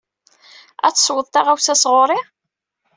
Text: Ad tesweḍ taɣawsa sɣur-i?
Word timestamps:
Ad 0.87 0.93
tesweḍ 0.93 1.27
taɣawsa 1.29 1.75
sɣur-i? 1.83 2.19